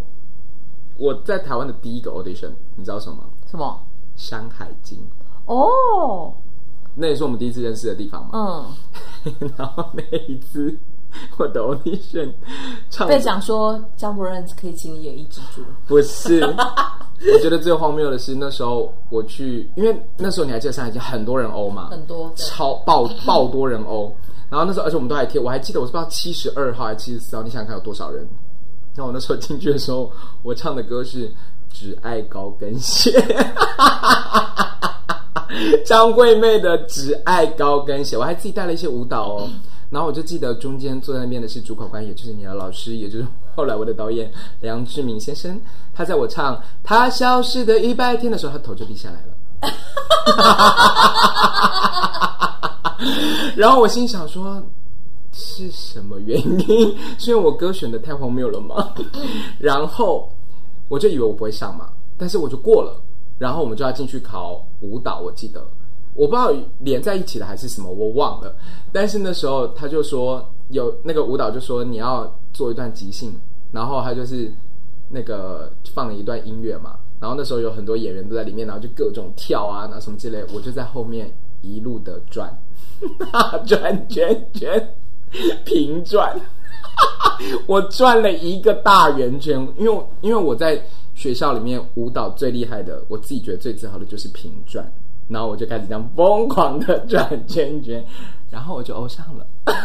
[0.98, 3.24] 我在台湾的第一个 audition，你知道什么？
[3.50, 3.80] 什么？
[4.22, 4.98] 《山海经》
[5.46, 6.32] 哦，
[6.94, 8.30] 那也是我们第一次认识的地方嘛。
[9.24, 10.76] 嗯， 然后那一次
[11.38, 12.30] 我的 audition
[12.90, 16.42] 唱被讲说张博仁可以请你演一只猪，不是。
[17.32, 24.14] 我觉得最荒谬的是那时候我去，因为那时候你还记得《上海街》很多人欧嘛，很多超爆爆多人欧。
[24.50, 28.28] 然后那时候，而且我们都还贴，我还记得我是不知道七十二号还是七十四号，你想想看有多少人？
[28.94, 31.28] 那我那时候进去的时候，我唱的歌是
[31.72, 33.10] 《只爱高跟鞋》，
[35.84, 39.48] 张惠妹的《只爱高跟鞋》，我还自己带了一些舞蹈哦。
[39.88, 44.30] 然后我就记得中间坐在那边的是主考官，也就是你的老师，也就是后来我的导演
[44.60, 45.58] 梁志明先生。
[45.94, 49.32] 他在我唱《他消失的一百天》的时候，他头就低下来了。
[53.56, 54.60] 然后我心想说，
[55.32, 56.36] 是什么原
[56.68, 56.96] 因？
[57.16, 58.92] 是因为我歌选的太荒谬了吗？
[59.60, 60.28] 然后
[60.88, 63.00] 我就以为我不会上嘛，但是我就过了。
[63.38, 65.64] 然后我们就要进去考舞蹈，我记得
[66.14, 68.54] 我不知道连在一起的还是什么，我忘了。
[68.92, 73.34] 但是那时候他就说有那个舞蹈，就说你要做一段即兴，
[73.72, 74.50] 然后他就是
[75.10, 76.96] 那个放了一段音乐嘛。
[77.18, 82.54] 然后那时候有很多演员都在里面，然后就各种跳啊，那什么之类，我就在后面一路的转，
[83.66, 84.88] 转转转，
[85.64, 86.38] 平转，
[87.66, 90.78] 我转了一个大圆圈，因为因为我在
[91.16, 94.86] 学校里面舞蹈最厉害的，我自己觉得最自豪的就是平转，
[95.26, 98.04] 然后我就开始这样疯狂的转圈圈，
[98.50, 99.44] 然后我就欧上了。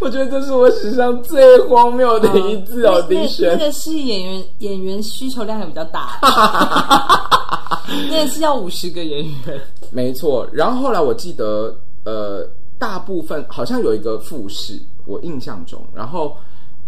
[0.00, 3.06] 我觉得这是我史上最荒谬的一次 哦！
[3.08, 6.18] 那那个是演员演员需求量还比较大，
[8.10, 10.48] 那个是要五十个演员，没错。
[10.52, 12.48] 然后后来我记得，呃，
[12.78, 16.34] 大部分好像有一个复试，我印象中，然后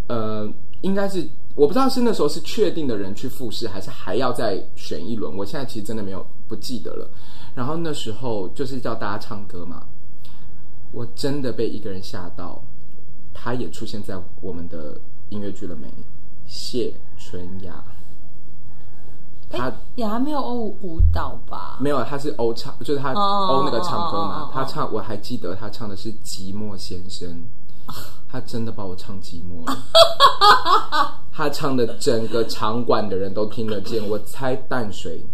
[0.09, 0.49] 呃，
[0.81, 5.37] 应该是我不知道是那时候是确定的人去复试，还是还要再选一轮。
[5.37, 7.09] 我现在其实真的没有不记得了。
[7.55, 9.85] 然后那时候就是叫大家唱歌嘛。
[10.93, 12.63] 我真的被一个人吓到，
[13.33, 14.99] 他也出现在我们的
[15.31, 15.89] 音乐剧了没？
[16.47, 17.83] 谢春雅，
[19.49, 21.79] 他雅没有欧舞蹈吧？
[21.81, 24.51] 没有，他是欧唱，就是他欧那个唱歌嘛。
[24.53, 27.43] 他唱，我还记得他唱的是《寂寞先生》，
[28.29, 29.79] 他真的把我唱寂寞了。
[31.35, 34.07] 他唱的整个场馆的人都听得见。
[34.09, 35.25] 我猜淡水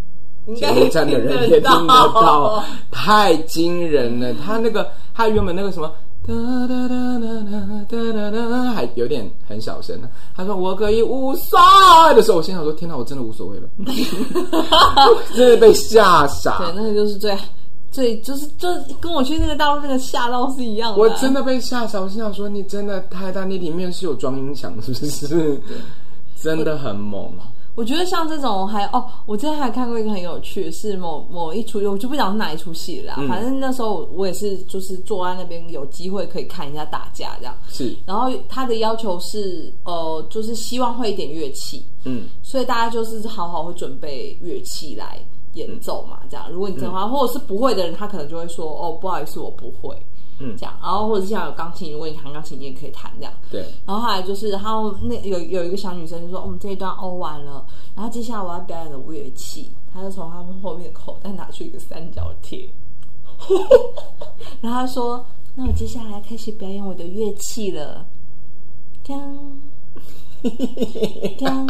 [0.56, 4.32] 捷运站的人也听得到，太惊人了。
[4.44, 5.92] 他那个他原本那个什么。
[6.26, 10.10] 哒哒哒哒哒哒哒哒，还有点很小声呢。
[10.36, 11.58] 他说：“我可以无所
[12.08, 13.68] 谓的时候，我心想说：天哪，我真的无所谓了，
[15.34, 16.58] 真的被吓傻。
[16.58, 17.34] 对，那个就是最
[17.90, 18.68] 最就是就
[19.00, 20.98] 跟我去那个大陆那个吓到是一样的。
[20.98, 25.60] 我真的被吓傻，我心想说：你真的太大，你里面是有装音响，是不是？
[26.40, 27.32] 真的很猛。
[27.74, 33.14] 我觉得像这种还哦，我之前还看过一个很有趣，是某某一出，我就不讲是哪一出戏了。
[33.18, 37.54] 嗯、反正那时候我也是，就是坐在那边有机会可以看一下打架这样。
[37.68, 45.20] 是，然后他的要求是，呃，就是希望会一点乐器，嗯，所以大家就是好好会准备乐器来
[45.54, 46.50] 演奏嘛，这样。
[46.50, 49.96] 如果你真的话，嗯、或者是不会的人，他可能就会说，哦，不好意思，我不会。
[50.40, 53.32] 嗯，这样，然后或者是像有钢琴，如果你弹钢琴，你也可以弹这样。
[53.50, 53.60] 对。
[53.84, 62.68] 然后后来就是，然后那有有一个小女生就说：“我们这一段欧完了，然后接下来我要表演的乐器。”她就从他们后面的口袋拿出一个三角铁，
[64.60, 68.06] 然后她说：“那我接下来开始表演我的乐器了。”
[69.04, 69.18] 锵，
[71.38, 71.66] 锵，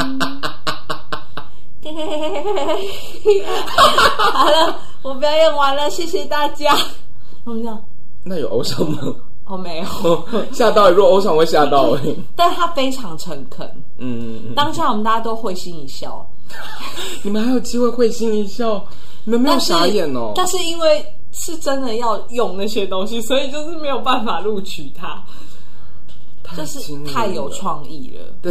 [4.33, 6.77] 好了，我表演完了，谢谢大家。
[7.45, 7.81] 我们讲。
[8.25, 9.14] 那有欧上吗？
[9.45, 10.91] 哦，没有，吓到。
[10.91, 12.01] 如果欧上会吓到哎，
[12.37, 13.71] 但他非常诚恳。
[13.99, 16.29] 嗯，当下我们大家都会心一笑。
[17.23, 18.85] 你们还有机会会心一笑？
[19.25, 20.33] 你们没有傻眼哦。
[20.35, 25.23] 但是因为是真的要用那些东西，所以就是没有办法录取他。
[26.57, 28.51] 就是太有创意了，对，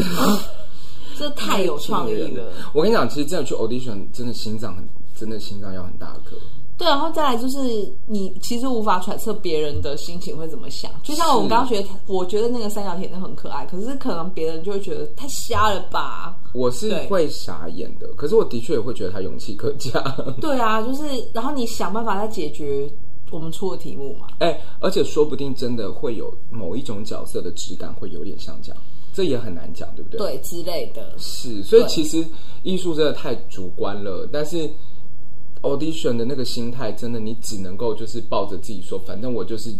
[1.17, 2.51] 这太有创意了。
[2.73, 6.35] 我跟你讲，其实这样去 audition，真的心脏很，真的心脏要很大颗。
[6.77, 7.57] 对，然后再来就是
[8.05, 16.37] 你其实无法揣测别人的心情会怎么想，就像我们刚刚学，是我觉得那个三角铁那很可爱，可是可能别人就会觉得太瞎了吧。
[16.53, 19.89] 我是会傻眼的，可是我的确也会觉得他勇气可嘉。
[20.39, 21.03] 对啊，就是
[21.33, 22.87] 然后你想办法来解决
[23.31, 24.27] 我们出的题目嘛。
[24.37, 28.79] 哎，而且说不定真的会有某一种角色的质感会有点像这样，
[29.17, 30.19] 这也很难讲，对不对？
[30.19, 31.11] 对，之类的。
[31.17, 32.23] 是，所以其实
[32.61, 34.69] 艺术真的太主观了，但是。
[35.63, 39.71] audition 的那个心态，真的，你只能够就是抱着自己说，反正我就是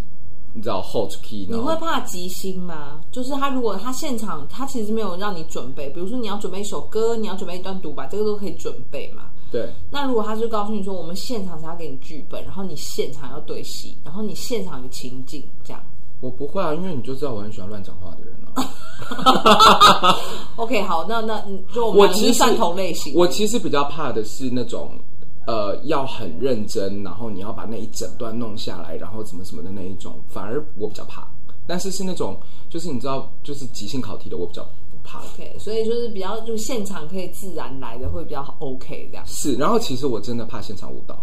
[0.54, 3.00] 你知道 hold key，你会怕即兴吗？
[3.12, 9.30] 就是他如果他现场他其实没有让你准备，比如说你要准备一首歌，你要准备一段独白，这个都可以准备嘛。
[9.52, 9.70] 对。
[9.92, 15.82] 那如果他就告诉你说，我们现场才要给你剧本，然后你现场要对戏，然后你现场有情境这样。
[16.22, 18.66] 我不会啊，因为你就知道我很喜欢乱讲话的人啊。
[20.58, 23.14] OK，好，那那就我们其实算同类型。
[23.16, 24.92] 我其实比较怕的是那种。
[25.48, 31.26] 呃，要很认真，然后你要把那一整段弄下来，然后怎么什么的那一种，反而我比较怕。
[31.66, 32.38] 但是是那种，
[32.70, 35.20] 就是你知道，就是即兴考题的，我比较不怕。
[35.20, 39.26] OK，所以就是比较，就现场可以自然来的会比较 OK 这样。
[39.26, 41.18] 是，然后其实我真的怕现场舞蹈，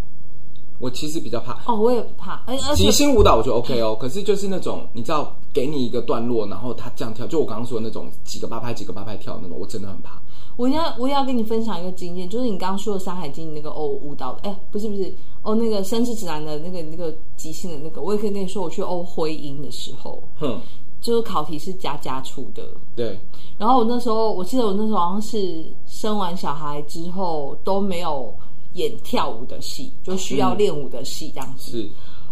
[0.78, 1.62] 我其实比较怕。
[1.70, 2.42] 哦，我也怕。
[2.46, 10.20] 哎，即兴舞蹈我就 OK 哦，可是就是那种你知道，给你一个段落，然后他这样跳，就我刚刚说的那种几个八拍几个八拍跳那种，我真的很怕。
[10.56, 20.60] 我要我也要跟你分享一个经验，就是你刚刚说的《山海经》那个欧舞蹈的，哎，不是不是，哦，那个《声之指南》的那个那个即兴的那个，我也可以跟你说，我去欧徽音的时候，哼，
[21.00, 22.62] 就是考题是家家出的，
[22.96, 23.18] 对。
[23.58, 28.32] 然后我那时候，我记得我那时候好像是生完小孩之后都没有
[28.74, 31.90] 演跳舞的戏，就需要练舞的戏这样子，是，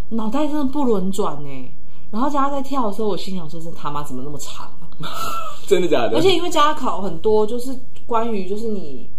[0.09, 1.49] 脑袋真的不轮转呢。
[2.13, 4.87] 然后佳佳在跳的时候，我心想说：“这他妈怎么那么长啊？”
[5.67, 6.15] 真的假的？
[6.15, 7.77] 而且因为佳佳考很多，就是。
[8.05, 9.09] 关于就是你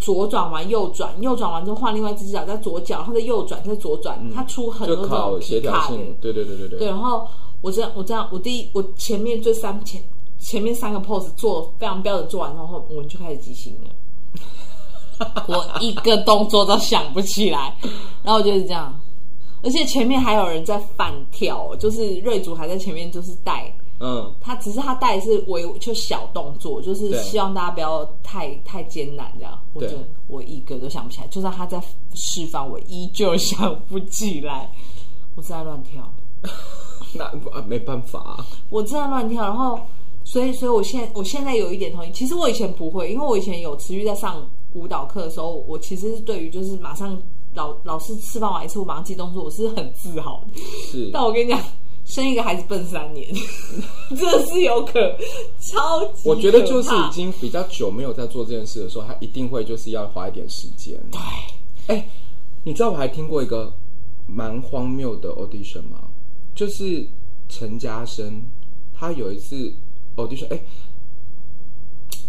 [0.00, 5.96] 左转完右转，右转完之后换另外一只脚在左脚，然后再右转再左转，它出很多种协调性。
[6.20, 6.78] 对对对对对。
[6.80, 7.24] 对，然后
[7.60, 10.02] 我这样我这样我第一我前面最三前
[10.40, 15.32] 前面三个 pose 做非常标准，做完之后我们就开始即兴了。
[15.46, 17.78] 我一个动作都想不起来，
[18.24, 18.92] 然后就是这样，
[19.62, 23.72] 而且前面还有人在反跳，就是瑞祖还在前面就是带。
[23.98, 29.58] 嗯，他只是他带的是微就小动作，就是希望大家不要太太艰难这样。
[29.72, 31.82] 我觉得我一个都想不起来，就算他在
[32.14, 34.70] 示范，我依旧想不起来。
[35.34, 36.12] 我正在乱跳，
[37.14, 38.46] 那没办法啊。
[38.68, 39.80] 我正在乱跳，然后
[40.24, 42.10] 所以所以我现我现在有一点同意。
[42.12, 47.18] 其实我以前不会，因为我以前有持续在上舞蹈课的时候，我其实是对于就是马上
[47.56, 50.60] 老老师示范完一次，我马上记动作，我是很自豪的。
[50.92, 51.60] 是，但我跟你讲。
[52.06, 53.28] 生一个孩子笨三年，
[54.16, 55.12] 这是有可
[55.58, 56.30] 超级可。
[56.30, 60.96] 我觉得就是已经比较久没有在做这件事的时候，他一定会就是要花一点时间。
[61.10, 61.20] 对，
[61.88, 62.08] 哎，
[62.62, 63.72] 你知道我还听过一个
[64.28, 65.98] 蛮荒谬的 audition 吗？
[66.54, 67.04] 就是
[67.48, 68.40] 陈嘉生，
[68.94, 69.74] 他有一次
[70.14, 70.60] audition，哎，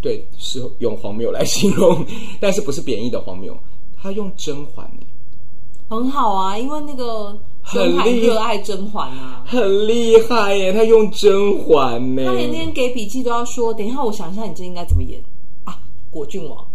[0.01, 2.03] 对，是用荒谬来形容，
[2.39, 3.55] 但是不是贬义的荒谬，
[3.95, 4.91] 他用甄嬛，
[5.89, 7.37] 很好啊，因为那个。
[7.69, 10.71] 很热爱甄嬛啊，很厉害耶！
[10.71, 13.73] 他用甄嬛呢，他连那天给笔记都要说。
[13.73, 15.21] 等一下，我想一下，你这应该怎么演
[15.65, 15.77] 啊？
[16.09, 16.65] 果郡王，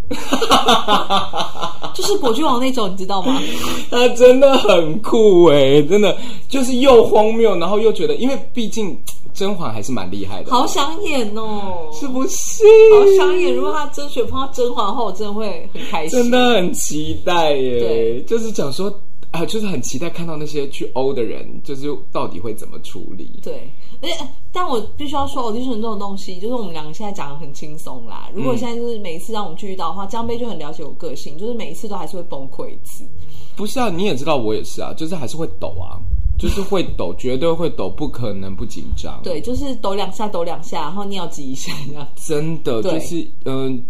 [1.94, 3.40] 就是果郡王那种，你知道吗？
[3.90, 6.14] 他真的很酷哎，真的
[6.46, 8.94] 就是又荒谬，然后又觉得，因为毕竟
[9.34, 12.64] 甄嬛还是蛮厉害的，好想演哦，是不是？
[12.94, 13.54] 好想演！
[13.54, 17.78] 如果他甄选碰到甄嬛的话，我真的会很开心，真的很期待耶。
[17.80, 18.92] 对，就是讲说。
[19.32, 23.40] 啊，就是很期待看到那些去欧的人，就是到底会怎么处理。
[23.42, 23.66] 对，
[24.02, 24.14] 而且
[24.52, 28.28] 但我必须要说，audition 这种东西，就是我们两个现在讲的很轻松啦。
[28.34, 33.06] 如果现在就是每一次让我们去遇到的话，江杯就很了解我个性，就是每一次都还是会崩溃一次。
[33.56, 35.96] 不是啊，你也知道我也是啊，就是还是会抖啊，
[36.38, 39.20] 就是会抖，绝对会抖，不可能不紧张。
[39.22, 42.06] 对，就是抖两下，抖两下，然后尿急一下这样。
[42.16, 43.76] 真的，就是嗯。
[43.76, 43.82] 呃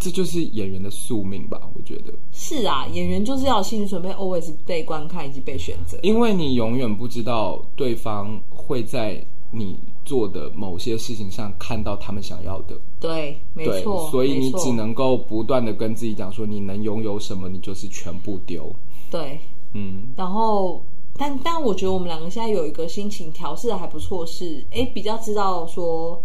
[0.00, 12.78] 这就是演员的宿命吧，我觉得是啊，演员就是要心理准备，always 被观看以及被选择，因为你永远不知道对方会在你做的某些事情上看到他们想要的。
[13.00, 18.70] 对，没错，所以你只能够不断的跟自己讲说，你能拥有什么，你就是全部丢。
[19.10, 19.40] 对，
[19.72, 20.82] 嗯，然后，
[21.16, 26.20] 但但我觉得我们两个现在有一个心情调试的还不错，是哎，比较知道说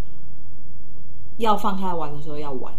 [1.37, 2.73] 要放开玩的时候要玩。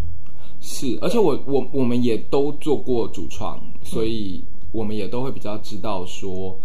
[0.60, 6.58] 是，而且我我我们也都做过主创，所以我们也都会比较知道说，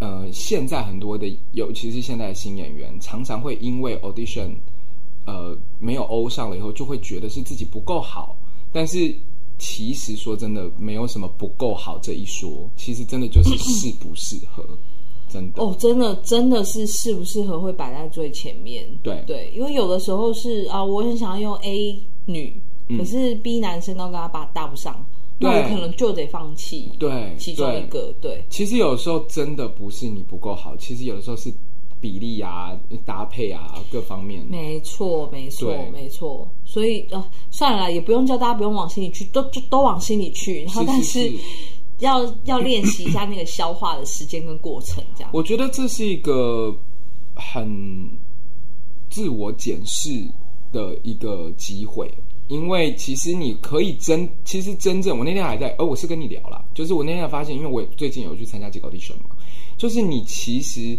[0.00, 4.56] 呃，现在很多的，尤其是现在的新演员，常常会因为 audition，
[5.24, 8.36] 呃，没有欧上了以后，就会觉得是自己不够好。
[8.70, 9.14] 但是
[9.58, 14.64] 其实说真的，没有什么不够好这一说，其实真的就是适不适合，
[15.28, 15.62] 真的。
[15.62, 18.86] 哦，真的真的是适不适合会摆在最前面。
[19.02, 22.60] 对对，因为有的时候是啊，我很想要用 A 女。
[22.96, 25.04] 可是 B 男生都跟他把搭不上，
[25.38, 26.90] 那我可能就得放弃。
[26.98, 28.44] 对，其中一个对，对。
[28.48, 31.52] 其实有时候真的不是你不够好，其实有的时候是
[32.00, 34.44] 比例啊、搭配啊各方面。
[34.46, 36.48] 没错，没错，没错。
[36.64, 40.62] 所以呃，算了啦，也不用叫大家不用往心里去，都就都往心里去。
[40.64, 41.32] 然后，但是，
[41.98, 45.30] 要要练习一下那个消化的时间跟过程，这样。
[45.32, 46.74] 我觉得这是一个
[47.34, 48.08] 很
[49.10, 50.10] 自我检视
[50.72, 52.12] 的一个机会，
[52.48, 59.34] 因为其实你可以真，其实真正我那天还在，哦，我是跟你聊了，就是我那天发现，因为我最近有去参加几个 audition 嘛，
[59.76, 60.96] 就是你其实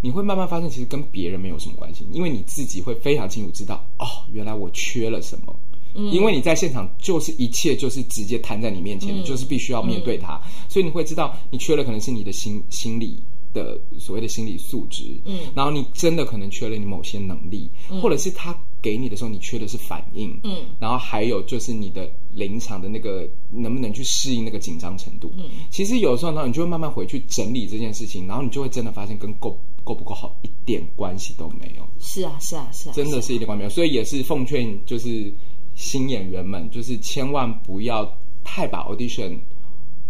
[0.00, 5.54] 你会慢慢发现，其实跟别人没有什么关系，因为你自己会非常清楚知道，哦，原来我缺了什么。
[5.94, 13.20] 嗯，因为你在现场，就是一切就是直接摊在你面前，嗯，你就是必须要面对它，嗯，所以你会知道你缺了可能是你的心心理
[13.52, 29.58] 的所谓的心理素质，嗯，然后你真的可能缺了你某些能力，嗯，或者是他给你的时候你缺的是反应，嗯，然后还有就是你的临场的那个能不能去适应那个紧张程度，嗯，其实有时候呢，你就会慢慢回去整理这件事情，然后你就会真的发现跟够
[29.94, 35.32] 够不够好一点关系都没有，是啊是啊是啊，真的是一点关系没有，所以也是奉劝就是。
[35.76, 38.06] 新演员们，就是千万不要
[38.44, 39.38] 太把 audition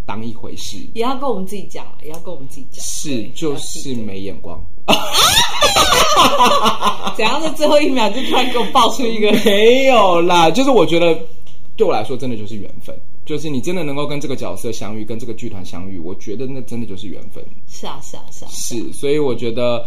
[0.05, 4.61] 当一回事，也要跟我们自己讲，也要跟我们自己讲，是就是没眼光。
[7.15, 9.31] 怎样在最后一秒就突然给我爆出一个？
[9.45, 11.17] 没有啦，就是我觉得
[11.77, 12.99] 对我来说真的就是缘分，
[13.31, 17.41] 就是你真的能够跟这个角色相遇，跟这个剧团相遇，我觉得那真的就是缘分。
[17.69, 18.93] 是啊，是啊，是啊，是。
[18.93, 19.87] 所以我觉得，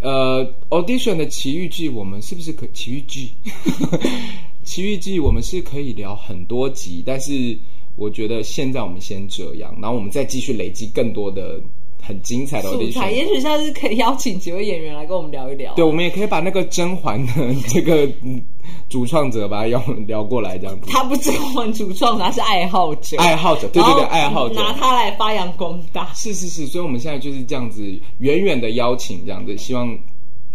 [0.00, 3.32] 呃，audition 的奇遇记，我们是不是可奇遇记？
[4.62, 7.58] 奇遇记， 我们是可以聊很多集，但是
[7.96, 11.60] 我觉得现在我们先这样，然后我们再继续累积更多的
[12.08, 13.10] 很精彩的素材。
[13.10, 15.74] 也许下次可以邀请几位演员来跟我们聊一聊。
[15.74, 17.32] 对，我们也可以把那个甄嬛的
[17.68, 18.08] 这个
[18.88, 20.90] 主创者把他邀聊过来，这样子。
[20.90, 23.18] 他不是甄嬛主创，他是爱好者。
[23.18, 26.10] 爱好者，对对对，爱好者，拿他来发扬光大。
[26.14, 27.84] 是是是，所以我们现在就是这样子
[28.20, 29.94] 远远的邀请，这样子希望。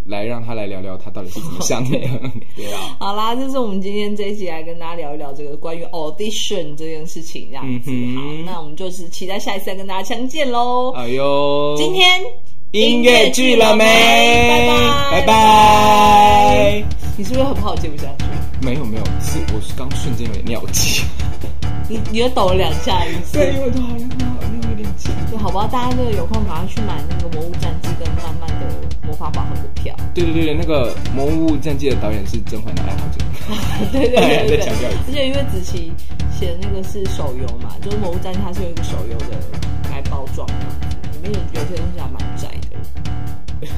[0.06, 1.98] 来让他来聊聊他到底是怎么想的，
[2.56, 2.96] 对啊。
[2.98, 7.90] 好啦，这是我们今天这一集来跟大家聊一聊这个关于 audition 这件事情，这样子。
[7.90, 10.92] 嗯、好，那我们就是期待下一次再跟大家相见喽。
[10.92, 12.20] 哎呦，今天
[12.72, 13.84] 音乐剧了没？
[13.84, 16.84] 拜拜拜拜。
[17.16, 18.24] 你是不是很怕我接不下去？
[18.66, 21.02] 没有没有，是我是刚瞬间有点尿急。
[21.88, 23.38] 你你又抖了两下，意思？
[23.38, 24.26] 对，因为都好像尿
[24.60, 25.08] 尿有点急。
[25.30, 28.48] 就好吧，大家那个有空赶快去买那个《魔物战记》跟慢慢
[29.24, 33.24] 法宝盒的票，对对对，那个《魔物战记》的导演是甄嬛的爱好者，
[33.90, 34.16] 对对
[34.48, 34.66] 对对，对，
[35.06, 35.90] 而且因为子琪
[36.30, 39.36] 写的那个是手游嘛，就是《魔物战记》它是有一个手游的
[39.90, 40.56] 来包装嘛，
[41.14, 43.68] 里面有有些东西还蛮窄的，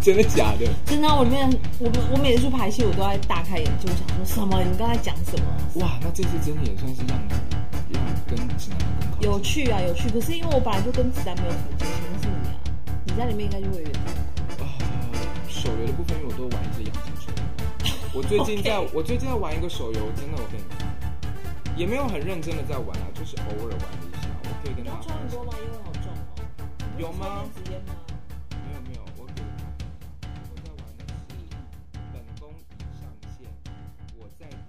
[0.00, 0.68] 真的假的？
[0.86, 1.50] 真的，我里面
[1.80, 4.62] 我我每次去排戏，我都在大开眼界，我想说什么？
[4.62, 5.82] 你们刚才讲什么？
[5.82, 7.18] 哇，那这次真的也算是让
[7.88, 8.78] 你让跟子楠
[9.18, 10.08] 有趣啊，有趣。
[10.10, 12.54] 可是因为我本来就跟子楠没有很熟，全是你啊，
[13.04, 13.98] 你在里面应该就会有点。
[15.60, 17.42] 手游的部分，因为我都玩一些养成手游。
[18.14, 24.28] 我最近在，我最近在玩一个手游，真的，我跟你讲，也没有很认真的在玩啊，就是偶尔玩了一下。
[24.42, 24.90] 我可以跟他。
[24.90, 25.52] 你要抽很多吗？
[25.60, 26.40] 因为好重哦。
[26.96, 27.44] 有吗？